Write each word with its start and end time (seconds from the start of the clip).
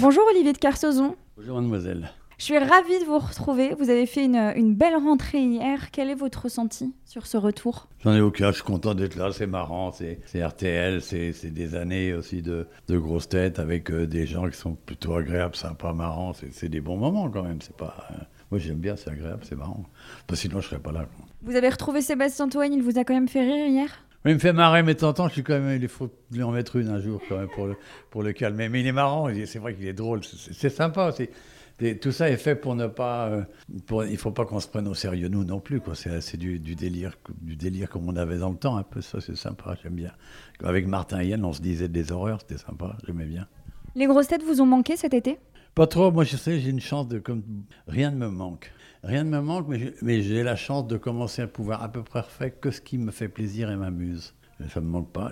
Bonjour 0.00 0.22
Olivier 0.30 0.52
de 0.52 0.58
Carsozon. 0.58 1.16
Bonjour 1.36 1.56
mademoiselle. 1.56 2.10
Je 2.38 2.44
suis 2.44 2.56
ravie 2.56 2.98
de 3.00 3.04
vous 3.04 3.18
retrouver. 3.18 3.74
Vous 3.78 3.90
avez 3.90 4.06
fait 4.06 4.24
une, 4.24 4.36
une 4.56 4.74
belle 4.74 4.94
rentrée 4.96 5.42
hier. 5.42 5.90
Quel 5.90 6.08
est 6.08 6.14
votre 6.14 6.44
ressenti 6.44 6.94
sur 7.04 7.26
ce 7.26 7.36
retour? 7.36 7.86
J'en 8.02 8.14
ai 8.14 8.20
aucun, 8.22 8.48
je 8.50 8.56
suis 8.56 8.62
content 8.64 8.94
d'être 8.94 9.16
là, 9.16 9.30
c'est 9.32 9.46
marrant, 9.46 9.92
c'est 9.92 10.20
RTL, 10.34 11.02
c'est 11.02 11.32
des 11.50 11.74
années 11.74 12.14
aussi 12.14 12.40
de, 12.40 12.66
de 12.88 12.98
grosses 12.98 13.28
têtes 13.28 13.58
avec 13.58 13.90
euh, 13.90 14.06
des 14.06 14.26
gens 14.26 14.48
qui 14.48 14.56
sont 14.56 14.74
plutôt 14.74 15.14
agréables, 15.14 15.54
sympas, 15.54 15.92
marrants, 15.92 16.32
c'est 16.32 16.50
c'est 16.52 16.70
des 16.70 16.80
bons 16.80 16.96
moments 16.96 17.28
quand 17.28 17.42
même, 17.42 17.60
c'est 17.60 17.76
pas... 17.76 17.94
euh, 18.12 18.14
moi 18.50 18.58
j'aime 18.58 18.78
bien, 18.78 18.96
c'est 18.96 19.10
agréable, 19.10 19.42
c'est 19.46 19.56
marrant. 19.56 19.84
Parce 20.26 20.40
que 20.40 20.48
sinon 20.48 20.60
je 20.62 20.68
serais 20.68 20.80
pas 20.80 20.92
là. 20.92 21.00
quoi. 21.14 21.26
Vous 21.42 21.56
avez 21.56 21.68
retrouvé 21.68 22.00
Sébastien 22.00 22.48
Toine, 22.48 22.72
il 22.72 22.82
vous 22.82 22.98
a 22.98 23.04
quand 23.04 23.14
même 23.14 23.28
fait 23.28 23.42
rire 23.42 23.66
hier? 23.66 23.90
Il 24.26 24.34
me 24.34 24.38
fait 24.38 24.52
marrer, 24.52 24.82
mais 24.82 24.94
de 24.94 24.98
temps 25.00 25.08
en 25.08 25.12
temps, 25.14 25.28
je 25.28 25.32
suis 25.34 25.42
quand 25.42 25.58
même, 25.58 25.80
il 25.80 25.88
faut 25.88 26.10
lui 26.30 26.42
en 26.42 26.50
mettre 26.50 26.76
une 26.76 26.88
un 26.88 27.00
jour 27.00 27.22
quand 27.28 27.38
même 27.38 27.48
pour 27.48 27.66
le, 27.66 27.76
pour 28.10 28.22
le 28.22 28.32
calmer. 28.32 28.68
Mais 28.68 28.80
il 28.80 28.86
est 28.86 28.92
marrant, 28.92 29.28
c'est 29.46 29.58
vrai 29.58 29.74
qu'il 29.74 29.86
est 29.86 29.94
drôle, 29.94 30.20
c'est- 30.24 30.68
sympa 30.68 31.08
aussi. 31.08 31.28
Tout 32.02 32.12
ça 32.12 32.28
est 32.28 32.36
fait 32.36 32.54
pour 32.56 32.74
ne 32.74 32.86
pas. 32.88 33.28
euh, 33.28 33.42
pour, 33.86 34.04
il 34.04 34.18
faut 34.18 34.32
pas 34.32 34.44
qu'on 34.44 34.60
se 34.60 34.68
prenne 34.68 34.86
au 34.86 34.92
sérieux, 34.92 35.28
nous 35.28 35.44
non 35.44 35.60
plus. 35.60 35.80
C'est 35.94 36.20
c'est 36.20 36.36
du, 36.36 36.58
du 36.58 36.74
délire, 36.74 37.16
du 37.40 37.56
délire 37.56 37.88
comme 37.88 38.06
on 38.06 38.16
avait 38.16 38.36
dans 38.36 38.50
le 38.50 38.56
temps, 38.56 38.76
un 38.76 38.82
peu. 38.82 39.00
Ça, 39.00 39.22
c'est 39.22 39.34
sympa, 39.34 39.74
j'aime 39.82 39.94
bien. 39.94 40.12
Avec 40.62 40.86
Martin 40.86 41.20
et 41.22 41.28
Yann, 41.28 41.42
on 41.42 41.54
se 41.54 41.62
disait 41.62 41.88
des 41.88 42.12
horreurs, 42.12 42.40
c'était 42.42 42.58
sympa, 42.62 42.98
j'aimais 43.06 43.24
bien. 43.24 43.46
Les 43.94 44.04
grosses 44.06 44.28
têtes 44.28 44.42
vous 44.42 44.60
ont 44.60 44.66
manqué 44.66 44.98
cet 44.98 45.14
été? 45.14 45.38
Pas 45.74 45.86
trop, 45.86 46.10
moi 46.12 46.24
je 46.24 46.36
sais, 46.36 46.60
j'ai 46.60 46.68
une 46.68 46.80
chance 46.80 47.08
de. 47.08 47.18
Comme, 47.18 47.42
rien 47.88 48.10
ne 48.10 48.16
me 48.16 48.28
manque. 48.28 48.70
Rien 49.02 49.24
ne 49.24 49.30
me 49.30 49.40
manque, 49.40 49.66
mais 50.02 50.22
j'ai- 50.22 50.42
la 50.42 50.56
chance 50.56 50.86
de 50.86 50.96
commencer 50.96 51.42
à 51.42 51.46
pouvoir 51.46 51.82
à 51.82 51.88
peu 51.90 52.02
près 52.02 52.22
faire 52.22 52.58
que 52.60 52.70
ce 52.70 52.80
qui 52.80 52.98
me 52.98 53.10
fait 53.10 53.28
plaisir 53.28 53.70
et 53.70 53.76
m'amuse. 53.76 54.34
Ça 54.68 54.80
me 54.82 54.86
manque 54.88 55.10
pas, 55.10 55.30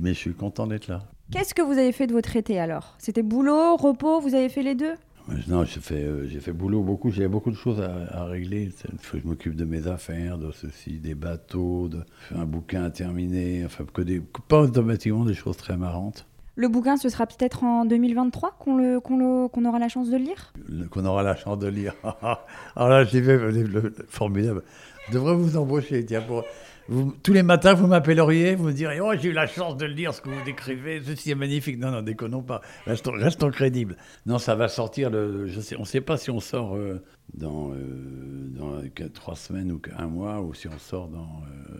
mais 0.00 0.14
je 0.14 0.18
suis 0.18 0.32
content 0.34 0.66
d'être 0.66 0.88
là. 0.88 1.02
Qu'est-ce 1.30 1.52
que 1.54 1.60
vous 1.62 1.72
avez 1.78 1.92
fait 1.92 2.06
de 2.06 2.12
votre 2.12 2.34
été 2.36 2.58
alors? 2.58 2.94
C'était 2.98 3.22
boulot, 3.22 3.76
repos, 3.76 4.20
vous 4.20 4.34
avez 4.34 4.48
fait 4.48 4.62
les 4.62 4.74
deux? 4.74 4.94
Ouais, 5.28 5.34
Non, 5.48 5.64
j'ai 5.64 5.80
fait, 5.80 6.02
euh, 6.02 6.26
j'ai 6.28 6.40
fait 6.40 6.52
boulot 6.52 6.82
beaucoup, 6.82 7.10
j'avais 7.10 7.28
beaucoup 7.28 7.50
de 7.50 7.56
choses 7.56 7.78
à, 7.80 8.22
à 8.22 8.24
régler. 8.24 8.70
Il 8.90 8.98
faut 8.98 9.18
que 9.18 9.22
je 9.22 9.28
m'occupe 9.28 9.54
de 9.54 9.66
mes 9.66 9.86
affaires, 9.86 10.38
de 10.38 10.50
ceci, 10.50 10.98
des 10.98 11.14
bateaux, 11.14 11.88
de 11.88 12.00
un 12.34 12.46
bouquin 12.46 12.84
à 12.84 12.90
terminer, 12.90 13.64
enfin, 13.66 13.84
que 13.92 14.00
des, 14.00 14.20
que 14.20 14.40
pas 14.48 14.62
automatiquement 14.62 15.26
des 15.26 15.34
choses 15.34 15.58
très 15.58 15.76
marrantes. 15.76 16.26
Le 16.60 16.68
bouquin, 16.68 16.98
ce 16.98 17.08
sera 17.08 17.26
peut-être 17.26 17.64
en 17.64 17.86
2023 17.86 18.54
qu'on 18.58 18.76
le, 18.76 19.00
qu'on 19.00 19.16
le- 19.16 19.48
qu'on 19.48 19.64
aura 19.64 19.78
la 19.78 19.88
chance 19.88 20.10
de 20.10 20.18
le 20.18 20.24
lire? 20.24 20.52
Le- 20.68 20.86
Qu'on 20.88 21.06
aura 21.06 21.22
la 21.22 21.34
chance 21.34 21.58
de 21.58 21.66
lire. 21.68 21.94
Alors 22.76 22.88
là, 22.90 23.04
j'ai 23.04 23.22
fait 23.22 23.38
le- 23.38 23.62
le- 23.62 23.94
formidable. 24.10 24.62
Je 25.08 25.14
devrais 25.14 25.34
vous 25.34 25.56
embaucher, 25.56 26.04
tiens, 26.04 26.20
pour. 26.20 26.44
Vous, 26.90 27.14
tous 27.22 27.32
les 27.32 27.42
matins, 27.42 27.72
vous 27.72 27.86
m'appelleriez, 27.86 28.56
vous 28.56 28.64
me 28.64 28.72
direz 28.72 29.00
Oh, 29.00 29.12
j'ai 29.18 29.30
eu 29.30 29.32
la 29.32 29.46
chance 29.46 29.78
de 29.78 29.86
le 29.86 29.94
lire, 29.94 30.12
ce 30.12 30.20
que 30.20 30.28
vous 30.28 30.44
décrivez, 30.44 31.00
ceci 31.02 31.30
est 31.30 31.34
magnifique. 31.34 31.78
Non, 31.78 31.90
non, 31.92 32.02
déconnons 32.02 32.42
pas, 32.42 32.60
restons, 32.84 33.12
restons 33.12 33.50
crédibles. 33.50 33.96
Non, 34.26 34.36
ça 34.36 34.54
va 34.54 34.68
sortir, 34.68 35.08
le, 35.08 35.46
je 35.46 35.60
sais, 35.60 35.76
on 35.76 35.80
ne 35.80 35.84
sait 35.86 36.02
pas 36.02 36.18
si 36.18 36.30
on 36.30 36.40
sort 36.40 36.76
euh, 36.76 37.02
dans, 37.32 37.70
euh, 37.72 37.76
dans 38.50 38.82
que- 38.94 39.04
trois 39.04 39.34
semaines 39.36 39.72
ou 39.72 39.80
un 39.96 40.06
mois, 40.08 40.42
ou 40.42 40.52
si 40.52 40.68
on 40.68 40.78
sort 40.78 41.08
dans, 41.08 41.20
euh, 41.70 41.78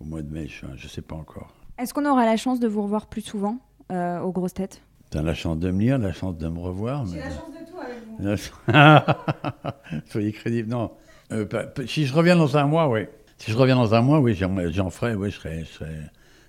au 0.00 0.04
mois 0.04 0.22
de 0.22 0.32
mai, 0.32 0.48
je 0.48 0.64
ne 0.64 0.88
sais 0.88 1.02
pas 1.02 1.16
encore. 1.16 1.52
Est-ce 1.76 1.92
qu'on 1.92 2.06
aura 2.06 2.24
la 2.24 2.38
chance 2.38 2.60
de 2.60 2.68
vous 2.68 2.82
revoir 2.82 3.06
plus 3.08 3.20
souvent? 3.22 3.58
Euh, 3.90 4.20
aux 4.20 4.32
grosses 4.32 4.54
têtes 4.54 4.82
Tu 5.10 5.18
as 5.18 5.22
la 5.22 5.34
chance 5.34 5.58
de 5.58 5.70
me 5.70 5.80
lire, 5.80 5.98
la 5.98 6.12
chance 6.12 6.36
de 6.38 6.48
me 6.48 6.58
revoir. 6.58 7.04
mais- 7.06 7.20
chance 7.22 7.32
de 7.50 7.70
tout 7.70 7.78
avec 7.80 7.96
vous. 8.18 10.00
Soyez 10.10 10.32
crédible. 10.32 10.68
Non. 10.70 10.90
Euh, 11.32 11.46
pas- 11.46 11.64
pas- 11.64 11.86
si 11.86 12.06
je 12.06 12.14
reviens 12.14 12.36
dans 12.36 12.56
un 12.56 12.66
mois, 12.66 12.88
oui. 12.88 13.06
Si 13.38 13.50
je 13.52 13.56
reviens 13.56 13.76
dans 13.76 13.94
un 13.94 14.00
mois, 14.02 14.20
oui, 14.20 14.34
j'en, 14.34 14.54
j'en 14.70 14.90
ferai. 14.90 15.14
Oui, 15.14 15.30
je 15.30 15.36
serai, 15.36 15.60
je, 15.64 15.70
serai, 15.70 15.96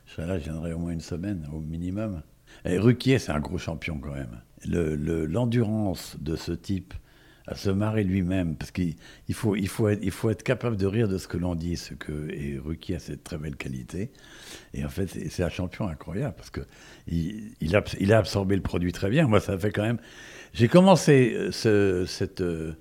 je 0.05 0.13
serai 0.13 0.27
là, 0.27 0.37
je 0.37 0.43
viendrai 0.43 0.73
au 0.73 0.79
moins 0.79 0.91
une 0.91 0.99
semaine, 1.01 1.47
au 1.53 1.59
minimum. 1.59 2.21
Et 2.65 2.77
Ruquier, 2.77 3.17
c'est 3.19 3.31
un 3.31 3.39
gros 3.39 3.57
champion 3.57 3.97
quand 3.99 4.13
même. 4.13 4.41
Le, 4.67 4.95
le- 4.95 5.25
l'endurance 5.25 6.17
de 6.19 6.35
ce 6.35 6.51
type 6.51 6.93
à 7.47 7.55
se 7.55 7.69
marrer 7.69 8.03
lui-même, 8.03 8.55
parce 8.55 8.71
qu'il 8.71 8.95
il 9.27 9.33
faut, 9.35 9.55
il, 9.55 9.67
faut 9.67 9.89
être, 9.89 10.07
faut 10.11 10.29
être 10.29 10.43
capable 10.43 10.77
de 10.77 10.85
rire 10.85 11.07
de 11.07 11.17
ce 11.17 11.27
que 11.27 11.37
l'on 11.37 11.55
dit, 11.55 11.75
ce 11.77 11.93
que, 11.93 12.29
et 12.31 12.59
Ruquier 12.63 12.95
a 12.95 12.99
cette 12.99 13.23
très 13.23 13.37
belle 13.37 13.55
qualité. 13.55 14.11
Et 14.73 14.85
en 14.85 14.89
fait, 14.89 15.07
c'est, 15.07 15.43
un 15.43 15.49
champion 15.49 15.87
incroyable, 15.87 16.35
parce 16.37 16.49
que 16.51 16.61
il, 17.07 17.53
il, 17.61 17.75
a, 17.75 17.83
il 17.99 18.13
a 18.13 18.19
absorbé 18.19 18.55
le 18.55 18.61
produit 18.61 18.91
très 18.91 19.09
bien. 19.09 19.27
Moi, 19.27 19.39
ça 19.39 19.57
fait 19.57 19.71
quand 19.71 19.83
même... 19.83 19.99
J'ai 20.53 20.67
commencé 20.67 21.33
euh, 21.35 21.51
ce- 21.51 22.05
cette... 22.05 22.41
euh, 22.41 22.73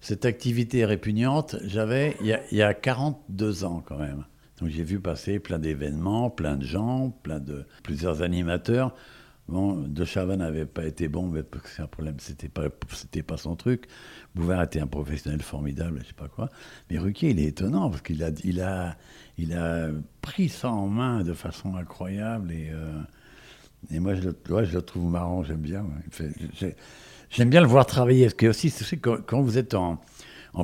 cette 0.00 0.24
activité 0.26 0.84
répugnante, 0.84 1.56
j'avais 1.64 2.16
il 2.20 2.38
il 2.52 2.58
y 2.58 2.62
a 2.62 2.74
42 2.74 3.64
ans 3.64 3.82
quand 3.84 3.98
même. 3.98 4.24
Donc 4.60 4.68
j'ai 4.68 4.84
vu 4.84 5.00
passer 5.00 5.38
plein 5.38 5.58
d'événements, 5.58 6.30
plein 6.30 6.56
de 6.56 6.64
gens, 6.64 7.10
plein 7.22 7.40
de 7.40 7.64
plusieurs 7.82 8.22
animateurs. 8.22 8.94
Bon, 9.48 9.74
De 9.74 10.04
Chavannes 10.04 10.40
n'avait 10.40 10.66
pas 10.66 10.84
été 10.86 11.06
bon, 11.06 11.28
mais 11.28 11.42
c'est 11.66 11.82
un 11.82 11.86
problème, 11.86 12.16
c'était 12.18 12.48
pas 12.48 12.68
pas 12.68 13.36
son 13.36 13.54
truc. 13.54 13.84
Bouvard 14.34 14.62
était 14.62 14.80
un 14.80 14.88
professionnel 14.88 15.40
formidable, 15.40 16.00
je 16.02 16.08
sais 16.08 16.14
pas 16.14 16.28
quoi. 16.28 16.50
Mais 16.90 16.98
Ruquier, 16.98 17.30
il 17.30 17.38
est 17.38 17.44
étonnant 17.44 17.88
parce 17.88 18.02
qu'il 18.02 18.22
a 18.22 18.94
pris 20.20 20.48
ça 20.48 20.70
en 20.70 20.88
main 20.88 21.22
de 21.22 21.32
façon 21.32 21.76
incroyable 21.76 22.50
et 22.50 22.70
euh, 22.72 23.02
moi, 24.00 24.14
je 24.14 24.22
le, 24.22 24.82
trouve 24.82 25.10
marrant, 25.10 25.42
j'aime 25.44 25.60
bien. 25.60 25.84
J'aime 27.30 27.50
bien 27.50 27.60
le 27.60 27.66
voir 27.66 27.86
travailler. 27.86 28.24
Parce 28.24 28.34
que 28.34 28.46
aussi, 28.46 28.70
sais, 28.70 28.96
quand, 28.96 29.18
quand 29.24 29.42
vous 29.42 29.58
êtes 29.58 29.74
en 29.74 29.98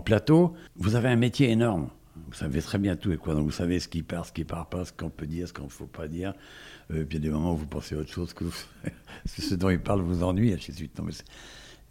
plateau, 0.04 0.54
vous 0.76 0.96
avez 0.96 1.08
un 1.08 1.16
métier 1.16 1.50
énorme. 1.50 1.88
Vous 2.32 2.38
savez 2.38 2.62
très 2.62 2.78
bien 2.78 2.96
tout 2.96 3.12
et 3.12 3.18
quoi. 3.18 3.34
Donc 3.34 3.44
vous 3.44 3.50
savez 3.50 3.78
ce 3.78 3.88
qui 3.88 4.02
part, 4.02 4.24
ce 4.24 4.32
qui 4.32 4.44
part 4.44 4.70
pas, 4.70 4.86
ce 4.86 4.92
qu'on 4.92 5.10
peut 5.10 5.26
dire, 5.26 5.46
ce 5.46 5.52
qu'on 5.52 5.64
ne 5.64 5.68
faut 5.68 5.86
pas 5.86 6.08
dire. 6.08 6.32
Euh, 6.90 7.04
puis 7.04 7.18
il 7.18 7.24
y 7.24 7.26
a 7.26 7.28
des 7.28 7.30
moments 7.30 7.52
où 7.52 7.58
vous 7.58 7.66
pensez 7.66 7.94
à 7.94 7.98
autre 7.98 8.10
chose 8.10 8.32
que, 8.32 8.46
ce 9.26 9.54
dont 9.54 9.68
il 9.68 9.78
parle 9.78 10.00
vous 10.00 10.22
ennuie, 10.22 10.50
il 10.50 10.88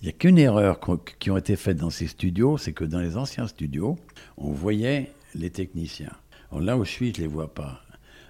n'y 0.02 0.10
a 0.10 0.12
qu'une 0.14 0.40
erreur 0.40 0.80
qui 1.20 1.30
ont 1.30 1.38
été 1.38 1.56
faites 1.56 1.78
dans 1.78 1.92
ces 1.92 2.08
studios, 2.08 2.58
c'est 2.58 2.74
que 2.74 2.84
dans 2.84 3.00
les 3.00 3.18
anciens 3.18 3.46
studios, 3.46 4.00
on 4.38 4.52
voyait 4.52 5.12
les 5.36 5.52
techniciens. 5.52 6.14
Alors 6.50 6.64
là 6.64 6.76
où 6.76 6.84
je 6.86 6.90
suis, 6.90 7.14
je 7.14 7.22
ne 7.22 7.28
les 7.28 7.32
vois 7.32 7.54
pas. 7.54 7.84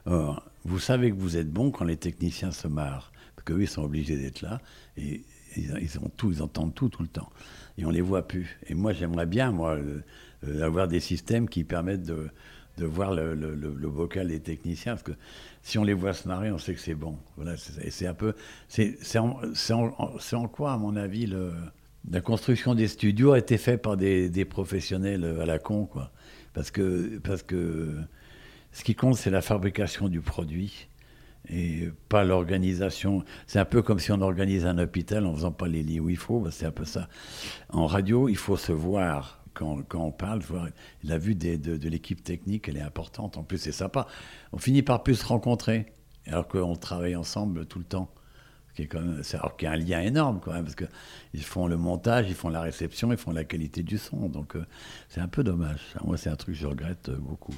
Or, 0.05 0.43
vous 0.66 0.79
savez 0.79 1.11
que 1.11 1.16
vous 1.16 1.38
êtes 1.38 1.49
bon 1.49 1.72
quand 1.72 1.85
les 1.85 1.95
techniciens 1.95 2.51
se 2.51 2.67
marrent, 2.67 3.13
parce 3.38 3.45
qu'eux, 3.45 3.61
ils 3.61 3.69
sont 3.69 3.83
obligés 3.83 4.17
d'être 4.17 4.41
là, 4.41 4.59
et 4.97 5.23
ils, 5.55 5.97
ont 5.99 6.11
tout, 6.17 6.29
ils 6.29 6.41
entendent 6.41 6.75
tout 6.75 6.89
tout 6.89 7.03
le 7.03 7.07
temps, 7.07 7.29
et 7.78 7.85
on 7.85 7.89
les 7.89 8.01
voit 8.01 8.28
plus. 8.28 8.59
Et 8.67 8.73
moi, 8.73 8.91
j'aimerais 8.91 9.25
bien, 9.25 9.51
moi, 9.53 9.78
euh, 10.47 10.62
euh, 10.62 10.88
des 10.88 11.00
systèmes 11.00 11.47
qui 11.50 11.63
permettent 11.63 12.03
de, 12.03 12.29
de 12.78 12.85
voir 12.85 13.13
le, 13.13 13.35
le- 13.35 13.56
le- 13.56 13.88
vocal 13.88 14.28
des 14.28 14.40
techniciens, 14.40 14.94
parce 14.94 15.03
que 15.03 15.12
si 15.62 15.78
on 15.78 15.84
les 15.84 15.94
voit 15.94 16.13
se 16.13 16.28
marrer, 16.28 16.52
on 16.52 16.57
sait 16.57 16.74
que 16.74 16.79
c'est 16.79 16.96
bon. 16.96 17.18
Voilà, 17.35 17.56
c'est 17.57 18.07
un 18.07 18.13
peu, 18.13 18.34
c'est 18.68 18.97
en, 19.18 19.40
en- 19.72 20.38
en- 20.38 20.47
quoi, 20.47 20.74
à 20.74 20.78
mon 20.78 20.96
avis, 20.96 21.28
le, 21.28 21.52
la 22.09 22.22
construction 22.22 22.74
des 22.75 22.88
studios 22.88 23.34
a 23.34 23.40
été 23.40 23.57
faite 23.57 23.81
par 23.81 23.97
des, 23.97 24.29
des 24.29 24.46
professionnels 24.46 25.24
à 25.41 25.46
la 25.46 25.59
con, 25.59 25.85
quoi. 25.85 26.12
Parce 26.53 26.72
que, 26.72 27.19
parce 27.19 27.44
que 27.44 27.94
ce 28.72 28.84
qui 28.84 28.96
compte, 28.96 29.16
c'est 29.16 29.29
la 29.29 29.41
fabrication 29.41 30.08
du 30.09 30.22
produit 30.22 30.88
et 31.50 31.90
pas 32.09 32.23
l'organisation. 32.23 33.23
C'est 33.47 33.59
un 33.59 33.66
peu 33.66 33.81
comme 33.81 34.00
si 34.00 34.12
on 34.12 34.22
organise 34.22 34.66
un 34.66 34.78
hôpital 34.78 35.25
en 35.25 35.34
faisant 35.35 35.52
pas 35.52 35.68
les 35.68 35.84
lits 35.84 36.00
où 36.00 36.09
il 36.09 36.18
faut. 36.18 36.46
c'est 36.52 36.66
un 36.66 36.72
peu 36.72 36.85
ça. 36.85 37.08
En 37.69 37.85
radio, 37.88 38.29
il 38.29 38.38
faut 38.38 38.58
se 38.58 38.72
voir 38.72 39.41
quand, 39.53 39.84
on 39.94 40.12
parle. 40.12 40.39
voir- 40.41 40.67
la 41.03 41.17
vue 41.17 41.35
de, 41.35 41.56
de 41.78 41.89
l'équipe 41.89 42.23
technique, 42.23 42.67
elle 42.69 42.78
est 42.78 42.81
importante. 42.81 43.38
En 43.38 43.44
plus, 43.44 43.57
c'est 43.57 43.72
sympa. 43.72 44.07
On 44.53 44.57
finit 44.57 44.81
par 44.84 45.03
plus 45.03 45.16
se 45.16 45.25
rencontrer, 45.25 45.85
alors 46.28 46.47
qu'on 46.47 46.75
travaille 46.75 47.16
ensemble 47.16 47.66
tout 47.66 47.79
le 47.79 47.85
temps. 47.85 48.11
Qui 48.75 48.88
quand 48.88 49.01
même, 49.01 49.22
alors 49.34 49.57
qu'il 49.57 49.66
y 49.66 49.69
a 49.69 49.73
un 49.73 49.78
lien 49.78 50.00
énorme 50.00 50.40
quand 50.41 50.53
même, 50.53 50.63
parce 50.63 50.75
qu'ils 50.78 51.44
font 51.44 51.67
le 51.67 51.75
montage, 51.75 52.28
ils 52.29 52.35
font 52.35 52.47
la 52.47 52.61
réception, 52.61 53.11
ils 53.11 53.17
font 53.17 53.31
la 53.34 53.44
qualité 53.44 53.84
du 53.84 53.97
son. 53.97 54.29
Donc 54.29 54.56
euh, 54.56 54.66
c'est 55.09 55.19
un 55.19 55.28
peu 55.28 55.44
dommage. 55.44 55.81
Moi, 56.06 56.16
c'est 56.16 56.29
un 56.29 56.38
truc 56.38 56.56
que 56.56 56.61
je 56.61 56.67
regrette 56.67 57.09
beaucoup. 57.09 57.53